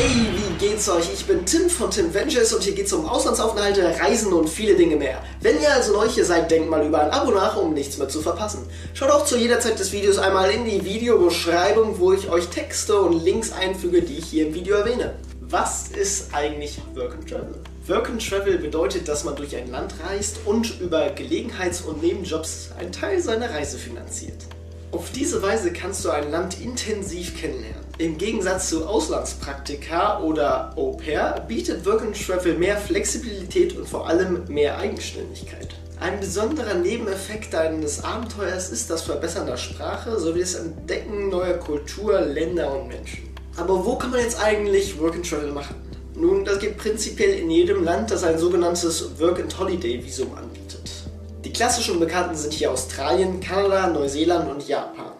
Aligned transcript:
Hey, 0.00 0.28
wie 0.32 0.64
geht's 0.64 0.88
euch? 0.88 1.12
Ich 1.12 1.26
bin 1.26 1.44
Tim 1.44 1.68
von 1.68 1.90
Tim 1.90 2.14
Ventures 2.14 2.52
und 2.52 2.62
hier 2.62 2.72
geht's 2.72 2.92
um 2.92 3.04
Auslandsaufenthalte, 3.08 3.82
Reisen 3.98 4.32
und 4.32 4.48
viele 4.48 4.76
Dinge 4.76 4.94
mehr. 4.94 5.20
Wenn 5.40 5.60
ihr 5.60 5.72
also 5.72 5.92
neu 5.92 6.08
hier 6.08 6.24
seid, 6.24 6.52
denkt 6.52 6.70
mal 6.70 6.86
über 6.86 7.00
ein 7.00 7.10
Abo 7.10 7.32
nach, 7.32 7.56
um 7.56 7.74
nichts 7.74 7.98
mehr 7.98 8.08
zu 8.08 8.20
verpassen. 8.20 8.60
Schaut 8.94 9.10
auch 9.10 9.24
zu 9.24 9.36
jeder 9.36 9.58
Zeit 9.58 9.80
des 9.80 9.90
Videos 9.90 10.18
einmal 10.18 10.52
in 10.52 10.64
die 10.66 10.84
Videobeschreibung, 10.84 11.98
wo 11.98 12.12
ich 12.12 12.30
euch 12.30 12.46
Texte 12.46 12.96
und 12.96 13.24
Links 13.24 13.50
einfüge, 13.50 14.02
die 14.02 14.18
ich 14.18 14.26
hier 14.26 14.46
im 14.46 14.54
Video 14.54 14.76
erwähne. 14.76 15.16
Was 15.40 15.88
ist 15.88 16.32
eigentlich 16.32 16.80
Work 16.94 17.14
and 17.14 17.28
Travel? 17.28 17.54
Work 17.88 18.08
and 18.10 18.24
Travel 18.24 18.58
bedeutet, 18.58 19.08
dass 19.08 19.24
man 19.24 19.34
durch 19.34 19.56
ein 19.56 19.68
Land 19.68 19.94
reist 20.08 20.36
und 20.44 20.80
über 20.80 21.10
Gelegenheits- 21.10 21.80
und 21.80 22.04
Nebenjobs 22.04 22.68
einen 22.78 22.92
Teil 22.92 23.20
seiner 23.20 23.50
Reise 23.50 23.78
finanziert. 23.78 24.44
Auf 24.90 25.12
diese 25.12 25.42
Weise 25.42 25.70
kannst 25.70 26.02
du 26.04 26.10
ein 26.10 26.30
Land 26.30 26.62
intensiv 26.62 27.38
kennenlernen. 27.38 27.84
Im 27.98 28.16
Gegensatz 28.16 28.70
zu 28.70 28.86
Auslandspraktika 28.86 30.22
oder 30.22 30.72
Au 30.76 30.92
pair 30.92 31.44
bietet 31.46 31.84
Work 31.84 32.00
and 32.00 32.16
Travel 32.26 32.54
mehr 32.54 32.78
Flexibilität 32.78 33.76
und 33.76 33.86
vor 33.86 34.08
allem 34.08 34.44
mehr 34.48 34.78
Eigenständigkeit. 34.78 35.74
Ein 36.00 36.20
besonderer 36.20 36.72
Nebeneffekt 36.72 37.52
deines 37.52 38.02
Abenteuers 38.02 38.70
ist 38.70 38.88
das 38.88 39.02
Verbessern 39.02 39.46
der 39.46 39.58
Sprache 39.58 40.18
sowie 40.18 40.40
das 40.40 40.54
Entdecken 40.54 41.28
neuer 41.28 41.58
Kultur, 41.58 42.20
Länder 42.22 42.74
und 42.74 42.88
Menschen. 42.88 43.28
Aber 43.58 43.84
wo 43.84 43.96
kann 43.96 44.10
man 44.10 44.20
jetzt 44.20 44.40
eigentlich 44.42 44.98
Work 44.98 45.16
and 45.16 45.28
Travel 45.28 45.52
machen? 45.52 45.74
Nun, 46.14 46.46
das 46.46 46.60
gibt 46.60 46.78
prinzipiell 46.78 47.38
in 47.38 47.50
jedem 47.50 47.84
Land, 47.84 48.10
das 48.10 48.24
ein 48.24 48.38
sogenanntes 48.38 49.20
Work 49.20 49.40
and 49.40 49.58
Holiday 49.58 50.02
Visum 50.02 50.32
anbietet. 50.34 50.47
Klassischen 51.58 51.98
Bekannten 51.98 52.36
sind 52.36 52.52
hier 52.52 52.70
Australien, 52.70 53.40
Kanada, 53.40 53.88
Neuseeland 53.88 54.48
und 54.48 54.68
Japan. 54.68 55.10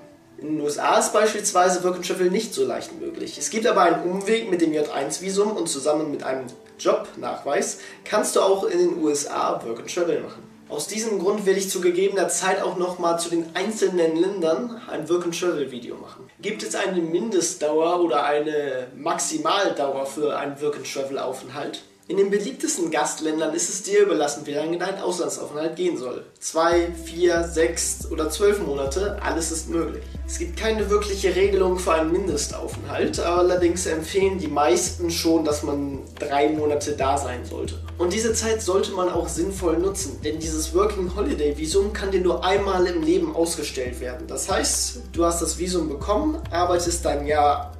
In 0.40 0.50
den 0.50 0.60
USA 0.60 0.96
ist 1.00 1.12
beispielsweise 1.12 1.80
Travel 1.80 2.30
nicht 2.30 2.54
so 2.54 2.64
leicht 2.64 2.92
möglich. 3.00 3.36
Es 3.36 3.50
gibt 3.50 3.66
aber 3.66 3.80
einen 3.80 4.08
Umweg 4.08 4.48
mit 4.48 4.60
dem 4.60 4.70
J1-Visum 4.70 5.56
und 5.56 5.68
zusammen 5.68 6.12
mit 6.12 6.22
einem 6.22 6.46
Jobnachweis 6.78 7.78
kannst 8.04 8.36
du 8.36 8.40
auch 8.40 8.62
in 8.62 8.78
den 8.78 9.02
USA 9.02 9.54
Travel 9.54 10.20
machen. 10.20 10.44
Aus 10.68 10.86
diesem 10.86 11.18
Grund 11.18 11.44
will 11.44 11.58
ich 11.58 11.70
zu 11.70 11.80
gegebener 11.80 12.28
Zeit 12.28 12.62
auch 12.62 12.76
nochmal 12.76 13.18
zu 13.18 13.30
den 13.30 13.46
einzelnen 13.54 14.14
Ländern 14.14 14.80
ein 14.88 15.08
Work 15.08 15.24
and 15.24 15.36
Travel 15.36 15.72
Video 15.72 15.96
machen. 15.96 16.30
Gibt 16.40 16.62
es 16.62 16.76
eine 16.76 17.00
Mindestdauer 17.00 18.00
oder 18.00 18.22
eine 18.22 18.86
Maximaldauer 18.94 20.06
für 20.06 20.38
einen 20.38 20.62
Work 20.62 20.76
and 20.76 20.86
Travel 20.86 21.18
Aufenthalt? 21.18 21.82
In 22.08 22.16
den 22.16 22.30
beliebtesten 22.30 22.90
Gastländern 22.90 23.52
ist 23.54 23.68
es 23.68 23.82
dir 23.82 24.00
überlassen, 24.00 24.46
wie 24.46 24.54
lange 24.54 24.78
dein 24.78 24.98
Auslandsaufenthalt 24.98 25.76
gehen 25.76 25.98
soll. 25.98 26.24
Zwei, 26.40 26.90
vier, 27.04 27.44
sechs 27.44 28.10
oder 28.10 28.30
zwölf 28.30 28.60
Monate, 28.60 29.20
alles 29.20 29.52
ist 29.52 29.68
möglich. 29.68 30.02
Es 30.26 30.38
gibt 30.38 30.56
keine 30.56 30.88
wirkliche 30.88 31.36
Regelung 31.36 31.78
für 31.78 31.92
einen 31.92 32.10
Mindestaufenthalt, 32.10 33.20
allerdings 33.20 33.84
empfehlen 33.84 34.38
die 34.38 34.48
meisten 34.48 35.10
schon, 35.10 35.44
dass 35.44 35.62
man 35.62 35.98
drei 36.18 36.48
Monate 36.48 36.92
da 36.92 37.18
sein 37.18 37.44
sollte. 37.44 37.74
Und 37.98 38.14
diese 38.14 38.32
Zeit 38.32 38.62
sollte 38.62 38.92
man 38.92 39.10
auch 39.10 39.28
sinnvoll 39.28 39.76
nutzen, 39.76 40.18
denn 40.24 40.38
dieses 40.38 40.74
Working 40.74 41.14
Holiday 41.14 41.58
Visum 41.58 41.92
kann 41.92 42.10
dir 42.10 42.22
nur 42.22 42.42
einmal 42.42 42.86
im 42.86 43.02
Leben 43.02 43.36
ausgestellt 43.36 44.00
werden. 44.00 44.26
Das 44.26 44.50
heißt, 44.50 45.00
du 45.12 45.26
hast 45.26 45.42
das 45.42 45.58
Visum 45.58 45.90
bekommen, 45.90 46.40
arbeitest 46.50 47.04
dann 47.04 47.26
ja 47.26 47.72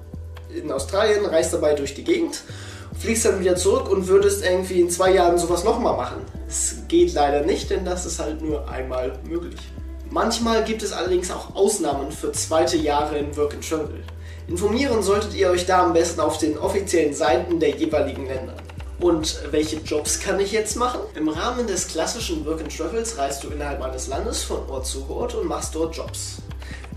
in 0.55 0.71
Australien, 0.71 1.25
reist 1.25 1.55
dabei 1.55 1.73
durch 1.73 1.95
die 1.95 2.05
Gegend 2.05 2.43
fliegst 2.99 3.25
dann 3.25 3.41
wieder 3.41 3.57
zurück 3.57 3.89
und 3.91 4.09
würdest 4.09 4.45
irgendwie 4.45 4.81
in 4.81 4.91
zwei 4.91 5.13
Jahren 5.13 5.39
sowas 5.39 5.65
nochmal 5.65 5.97
machen. 5.97 6.23
Es 6.49 6.77
geht 6.89 7.13
leider 7.15 7.45
nicht, 7.45 7.71
denn 7.71 7.85
das 7.85 8.07
ist 8.07 8.19
halt 8.19 8.43
nur 8.43 8.69
einmal 8.69 9.19
möglich. 9.29 9.61
Manchmal 10.11 10.65
gibt 10.65 10.83
es 10.83 10.93
allerdings 10.93 11.31
auch 11.31 11.55
Ausnahmen 11.55 12.11
für 12.11 12.33
zweite 12.33 12.77
Jahre 12.77 13.19
in 13.19 13.37
Work 13.37 13.55
and 13.55 13.69
Travel. 13.69 14.03
Informieren 14.49 15.03
solltet 15.03 15.35
ihr 15.35 15.51
euch 15.51 15.67
da 15.67 15.85
am 15.85 15.93
besten 15.93 16.21
auf 16.21 16.39
den 16.39 16.57
offiziellen 16.59 17.15
Seiten 17.15 17.61
der 17.61 17.77
jeweiligen 17.77 18.27
Länder. 18.27 18.55
Und 19.01 19.43
welche 19.53 19.77
Jobs 19.77 20.19
kann 20.19 20.41
ich 20.41 20.51
jetzt 20.51 20.77
machen? 20.77 21.01
Im 21.15 21.29
Rahmen 21.29 21.67
des 21.67 21.87
klassischen 21.87 22.45
Work 22.47 22.63
and 22.63 22.77
Travels 22.77 23.17
reist 23.19 23.45
du 23.45 23.49
innerhalb 23.49 23.83
eines 23.83 24.09
Landes 24.09 24.43
von 24.43 24.69
Ort 24.69 24.87
zu 24.87 25.09
Ort 25.09 25.35
und 25.35 25.47
machst 25.47 25.75
dort 25.75 25.95
Jobs. 25.95 26.39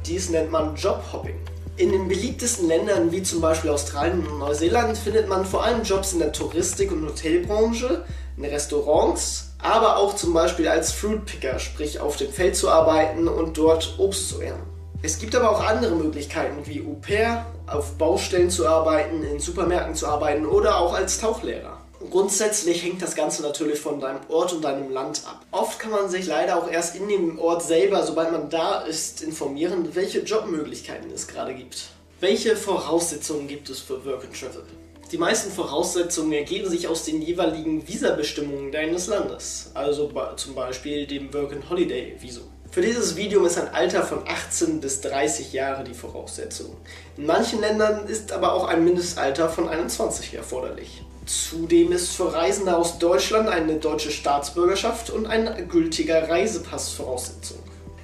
Dies 0.05 0.29
nennt 0.29 0.49
man 0.49 0.75
Jobhopping. 0.75 1.35
In 1.81 1.91
den 1.91 2.07
beliebtesten 2.07 2.67
Ländern 2.67 3.11
wie 3.11 3.23
zum 3.23 3.41
Beispiel 3.41 3.71
Australien 3.71 4.27
und 4.27 4.37
Neuseeland 4.37 4.95
findet 4.95 5.27
man 5.27 5.47
vor 5.47 5.63
allem 5.63 5.81
Jobs 5.81 6.13
in 6.13 6.19
der 6.19 6.31
Touristik- 6.31 6.91
und 6.91 7.03
Hotelbranche, 7.03 8.05
in 8.37 8.45
Restaurants, 8.45 9.55
aber 9.57 9.97
auch 9.97 10.15
zum 10.15 10.31
Beispiel 10.31 10.67
als 10.67 10.91
Fruitpicker, 10.91 11.57
sprich 11.57 11.99
auf 11.99 12.17
dem 12.17 12.31
Feld 12.31 12.55
zu 12.55 12.69
arbeiten 12.69 13.27
und 13.27 13.57
dort 13.57 13.95
Obst 13.97 14.29
zu 14.29 14.41
ernten. 14.41 14.69
Es 15.01 15.17
gibt 15.17 15.35
aber 15.35 15.49
auch 15.49 15.65
andere 15.65 15.95
Möglichkeiten 15.95 16.67
wie 16.67 16.81
Au 16.81 16.99
pair, 17.01 17.47
auf 17.65 17.97
Baustellen 17.97 18.51
zu 18.51 18.67
arbeiten, 18.67 19.23
in 19.23 19.39
Supermärkten 19.39 19.95
zu 19.95 20.07
arbeiten 20.07 20.45
oder 20.45 20.77
auch 20.77 20.93
als 20.93 21.19
Tauchlehrer. 21.19 21.80
Grundsätzlich 22.09 22.83
hängt 22.83 23.01
das 23.01 23.15
Ganze 23.15 23.41
natürlich 23.43 23.79
von 23.79 23.99
deinem 23.99 24.21
Ort 24.27 24.53
und 24.53 24.63
deinem 24.63 24.91
Land 24.91 25.21
ab. 25.25 25.45
Oft 25.51 25.79
kann 25.79 25.91
man 25.91 26.09
sich 26.09 26.25
leider 26.25 26.57
auch 26.57 26.69
erst 26.69 26.95
in 26.95 27.07
dem 27.07 27.39
Ort 27.39 27.63
selber, 27.63 28.03
sobald 28.03 28.31
man 28.31 28.49
da 28.49 28.81
ist, 28.81 29.21
informieren, 29.21 29.87
welche 29.93 30.21
Jobmöglichkeiten 30.21 31.11
es 31.13 31.27
gerade 31.27 31.53
gibt. 31.53 31.89
Welche 32.19 32.55
Voraussetzungen 32.55 33.47
gibt 33.47 33.69
es 33.69 33.79
für 33.79 34.03
Work 34.05 34.25
and 34.25 34.39
Travel? 34.39 34.63
Die 35.11 35.17
meisten 35.17 35.51
Voraussetzungen 35.51 36.31
ergeben 36.31 36.69
sich 36.69 36.87
aus 36.87 37.03
den 37.03 37.21
jeweiligen 37.21 37.87
Visabestimmungen 37.87 38.71
deines 38.71 39.07
Landes, 39.07 39.71
also 39.73 40.09
zum 40.37 40.55
Beispiel 40.55 41.05
dem 41.05 41.33
Work 41.33 41.51
and 41.51 41.69
Holiday 41.69 42.15
Visum. 42.19 42.45
Für 42.71 42.79
dieses 42.81 43.17
Video 43.17 43.43
ist 43.43 43.57
ein 43.57 43.73
Alter 43.73 44.01
von 44.01 44.25
18 44.25 44.79
bis 44.79 45.01
30 45.01 45.51
Jahre 45.51 45.83
die 45.83 45.93
Voraussetzung. 45.93 46.77
In 47.17 47.25
manchen 47.25 47.59
Ländern 47.59 48.07
ist 48.07 48.31
aber 48.31 48.53
auch 48.53 48.65
ein 48.65 48.85
Mindestalter 48.85 49.49
von 49.49 49.67
21 49.67 50.35
erforderlich. 50.35 51.03
Zudem 51.25 51.91
ist 51.91 52.15
für 52.15 52.33
Reisende 52.33 52.77
aus 52.77 52.97
Deutschland 52.97 53.49
eine 53.49 53.75
deutsche 53.75 54.09
Staatsbürgerschaft 54.09 55.09
und 55.09 55.25
ein 55.25 55.67
gültiger 55.67 56.29
Reisepass 56.29 56.91
Voraussetzung. 56.93 57.59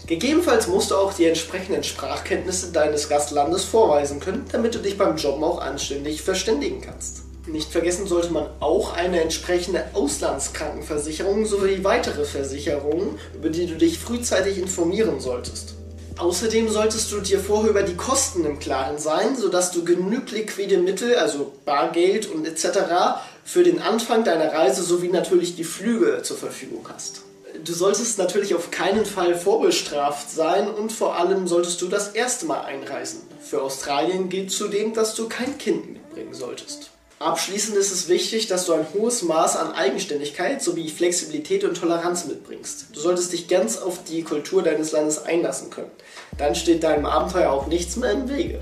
Gegebenenfalls 0.05 0.67
musst 0.67 0.91
du 0.91 0.95
auch 0.95 1.13
die 1.13 1.27
entsprechenden 1.27 1.85
Sprachkenntnisse 1.85 2.73
deines 2.73 3.07
Gastlandes 3.07 3.63
vorweisen 3.63 4.19
können, 4.19 4.43
damit 4.51 4.75
du 4.75 4.79
dich 4.79 4.97
beim 4.97 5.15
Jobben 5.15 5.45
auch 5.45 5.61
anständig 5.61 6.21
verständigen 6.21 6.81
kannst. 6.81 7.26
Nicht 7.47 7.71
vergessen 7.71 8.07
sollte 8.07 8.31
man 8.31 8.47
auch 8.59 8.93
eine 8.93 9.21
entsprechende 9.21 9.85
Auslandskrankenversicherung 9.93 11.45
sowie 11.45 11.81
weitere 11.81 12.25
Versicherungen, 12.25 13.17
über 13.33 13.49
die 13.49 13.67
du 13.67 13.75
dich 13.75 13.99
frühzeitig 13.99 14.57
informieren 14.57 15.21
solltest. 15.21 15.75
Außerdem 16.17 16.67
solltest 16.67 17.11
du 17.11 17.21
dir 17.21 17.39
vorher 17.39 17.69
über 17.69 17.83
die 17.83 17.95
Kosten 17.95 18.43
im 18.43 18.59
Klaren 18.59 18.97
sein, 18.97 19.37
sodass 19.37 19.71
du 19.71 19.85
genug 19.85 20.29
liquide 20.31 20.77
Mittel, 20.77 21.15
also 21.15 21.53
Bargeld 21.63 22.29
und 22.29 22.45
etc., 22.45 22.79
für 23.45 23.63
den 23.63 23.81
Anfang 23.81 24.25
deiner 24.25 24.51
Reise 24.51 24.83
sowie 24.83 25.07
natürlich 25.07 25.55
die 25.55 25.63
Flüge 25.63 26.21
zur 26.23 26.35
Verfügung 26.35 26.85
hast. 26.91 27.21
Du 27.63 27.73
solltest 27.73 28.17
natürlich 28.17 28.55
auf 28.55 28.71
keinen 28.71 29.05
Fall 29.05 29.35
vorbestraft 29.35 30.29
sein 30.29 30.69
und 30.69 30.91
vor 30.91 31.15
allem 31.15 31.47
solltest 31.47 31.81
du 31.81 31.87
das 31.87 32.09
erste 32.09 32.45
Mal 32.45 32.61
einreisen. 32.61 33.21
Für 33.39 33.61
Australien 33.61 34.27
gilt 34.27 34.51
zudem, 34.51 34.93
dass 34.93 35.15
du 35.15 35.29
kein 35.29 35.57
Kind 35.57 35.93
mitbringen 35.93 36.33
solltest. 36.33 36.91
Abschließend 37.19 37.75
ist 37.75 37.91
es 37.91 38.09
wichtig, 38.09 38.45
dass 38.45 38.67
du 38.67 38.73
ein 38.73 38.85
hohes 38.93 39.23
Maß 39.23 39.55
an 39.55 39.71
Eigenständigkeit 39.71 40.61
sowie 40.61 40.87
Flexibilität 40.87 41.63
und 41.63 41.75
Toleranz 41.75 42.25
mitbringst. 42.25 42.87
Du 42.93 42.99
solltest 42.99 43.33
dich 43.33 43.47
ganz 43.47 43.79
auf 43.79 44.03
die 44.03 44.21
Kultur 44.21 44.61
deines 44.61 44.91
Landes 44.91 45.25
einlassen 45.25 45.71
können. 45.71 45.89
Dann 46.37 46.53
steht 46.53 46.83
deinem 46.83 47.07
Abenteuer 47.07 47.49
auch 47.49 47.65
nichts 47.65 47.95
mehr 47.95 48.11
im 48.11 48.29
Wege. 48.29 48.59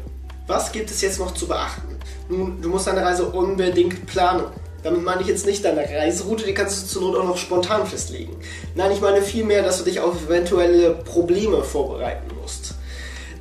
Was 0.48 0.72
gibt 0.72 0.90
es 0.90 1.02
jetzt 1.02 1.20
noch 1.20 1.34
zu 1.34 1.48
beachten? 1.48 2.00
Nun, 2.30 2.62
du 2.62 2.70
musst 2.70 2.88
deine 2.88 3.02
Reise 3.02 3.26
unbedingt 3.26 4.06
planen. 4.06 4.46
Damit 4.84 5.04
meine 5.04 5.22
ich 5.22 5.28
jetzt 5.28 5.46
nicht 5.46 5.66
deine 5.66 5.82
Reiseroute, 5.82 6.46
die 6.46 6.54
kannst 6.54 6.84
du 6.84 6.88
zur 6.88 7.02
Not 7.02 7.18
auch 7.18 7.28
noch 7.28 7.38
spontan 7.38 7.86
festlegen. 7.86 8.38
Nein, 8.74 8.94
ich 8.94 9.02
meine 9.02 9.22
vielmehr, 9.22 9.64
dass 9.64 9.80
du 9.80 9.84
dich 9.84 10.00
auf 10.00 10.28
eventuelle 10.28 10.92
Probleme 10.92 11.62
vorbereiten 11.62 12.34
musst. 12.42 12.75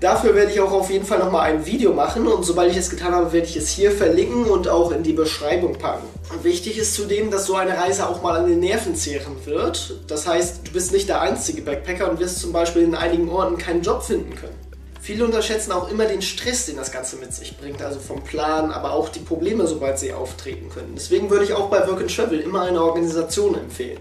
Dafür 0.04 0.34
werde 0.34 0.52
ich 0.52 0.60
auch 0.60 0.72
auf 0.72 0.90
jeden 0.90 1.06
Fall 1.06 1.18
nochmal 1.18 1.50
ein 1.50 1.64
Video 1.64 1.94
machen 1.94 2.26
und 2.26 2.44
sobald 2.44 2.70
ich 2.70 2.76
es 2.76 2.90
getan 2.90 3.14
habe, 3.14 3.32
werde 3.32 3.46
ich 3.46 3.56
es 3.56 3.70
hier 3.70 3.90
verlinken 3.90 4.44
und 4.44 4.68
auch 4.68 4.90
in 4.90 5.02
die 5.02 5.14
Beschreibung 5.14 5.78
packen. 5.78 6.04
Wichtig 6.42 6.76
ist 6.76 6.92
zudem, 6.92 7.30
dass 7.30 7.46
so 7.46 7.54
eine 7.54 7.78
Reise 7.78 8.06
auch 8.06 8.20
mal 8.20 8.36
an 8.38 8.46
den 8.46 8.60
Nerven 8.60 8.94
zehren 8.94 9.34
wird. 9.46 10.00
Das 10.06 10.26
heißt, 10.26 10.68
du 10.68 10.72
bist 10.72 10.92
nicht 10.92 11.08
der 11.08 11.22
einzige 11.22 11.62
Backpacker 11.62 12.10
und 12.10 12.20
wirst 12.20 12.38
zum 12.38 12.52
Beispiel 12.52 12.82
in 12.82 12.94
einigen 12.94 13.30
Orten 13.30 13.56
keinen 13.56 13.80
Job 13.80 14.02
finden 14.02 14.36
können. 14.36 14.52
Viele 15.00 15.24
unterschätzen 15.24 15.72
auch 15.72 15.90
immer 15.90 16.04
den 16.04 16.20
Stress, 16.20 16.66
den 16.66 16.76
das 16.76 16.92
Ganze 16.92 17.16
mit 17.16 17.32
sich 17.32 17.56
bringt, 17.56 17.80
also 17.80 17.98
vom 17.98 18.22
Plan, 18.22 18.72
aber 18.72 18.92
auch 18.92 19.08
die 19.08 19.20
Probleme, 19.20 19.66
sobald 19.66 19.98
sie 19.98 20.12
auftreten 20.12 20.68
können. 20.68 20.92
Deswegen 20.94 21.30
würde 21.30 21.46
ich 21.46 21.54
auch 21.54 21.70
bei 21.70 21.78
Work 21.88 22.02
and 22.02 22.14
Travel 22.14 22.40
immer 22.40 22.60
eine 22.60 22.82
Organisation 22.82 23.54
empfehlen. 23.54 24.00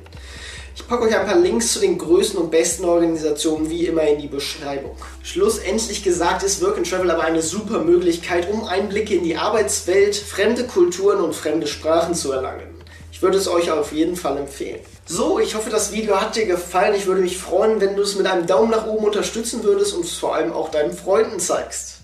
Ich 0.75 0.88
packe 0.88 1.04
euch 1.04 1.16
ein 1.16 1.28
paar 1.28 1.38
Links 1.38 1.74
zu 1.74 1.80
den 1.80 2.00
größten 2.00 2.40
und 2.40 2.50
besten 2.50 2.86
Organisationen 2.86 3.70
wie 3.70 3.86
immer 3.86 4.08
in 4.08 4.20
die 4.20 4.28
Beschreibung. 4.28 4.96
Schlussendlich 5.22 6.04
gesagt 6.04 6.42
ist 6.42 6.64
Work 6.64 6.78
and 6.78 6.90
Travel 6.90 7.12
aber 7.12 7.24
eine 7.24 7.44
super 7.44 7.80
Möglichkeit, 7.80 8.50
um 8.52 8.66
Einblicke 8.66 9.14
in 9.14 9.24
die 9.24 9.38
Arbeitswelt, 9.38 10.16
fremde 10.16 10.64
Kulturen 10.64 11.22
und 11.22 11.36
fremde 11.36 11.68
Sprachen 11.68 12.16
zu 12.16 12.31
erlangen. 12.31 12.68
Ich 13.12 13.22
würde 13.22 13.38
es 13.38 13.48
euch 13.48 13.70
auf 13.70 13.94
jeden 13.94 14.16
Fall 14.16 14.36
empfehlen. 14.38 14.80
So, 15.06 15.38
ich 15.38 15.54
hoffe, 15.54 15.70
das 15.70 15.92
Video 15.92 16.20
hat 16.20 16.36
dir 16.36 16.48
gefallen. 16.48 16.96
Ich 16.96 17.06
würde 17.06 17.22
mich 17.22 17.38
freuen, 17.38 17.80
wenn 17.80 17.96
du 17.96 18.02
es 18.02 18.16
mit 18.16 18.25
einem 18.25 18.48
Daumen 18.48 18.72
nach 18.72 18.88
oben 18.88 19.06
unterstützen 19.06 19.64
würdest 19.64 19.94
und 19.94 20.06
es 20.06 20.16
vor 20.16 20.34
allem 20.34 20.52
auch 20.52 20.70
deinen 20.72 20.94
Freunden 20.94 21.40
zeigst. 21.40 22.00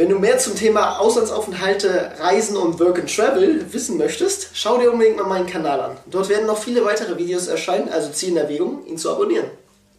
Wenn 0.00 0.08
du 0.08 0.18
mehr 0.18 0.38
zum 0.38 0.56
Thema 0.56 0.98
Auslandsaufenthalte, 0.98 2.12
Reisen 2.20 2.56
und 2.56 2.80
Work 2.80 3.00
and 3.00 3.14
Travel 3.14 3.70
wissen 3.70 3.98
möchtest, 3.98 4.48
schau 4.54 4.78
dir 4.78 4.90
unbedingt 4.90 5.18
mal 5.18 5.26
meinen 5.26 5.46
Kanal 5.46 5.78
an. 5.78 5.98
Dort 6.06 6.30
werden 6.30 6.46
noch 6.46 6.56
viele 6.56 6.82
weitere 6.86 7.18
Videos 7.18 7.48
erscheinen, 7.48 7.90
also 7.90 8.08
zieh 8.10 8.28
in 8.28 8.38
Erwägung, 8.38 8.86
ihn 8.86 8.96
zu 8.96 9.10
abonnieren. 9.10 9.50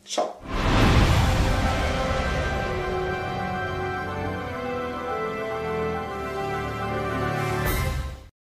Ciao. 0.03 0.33